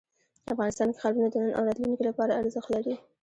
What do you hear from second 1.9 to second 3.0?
لپاره ارزښت لري.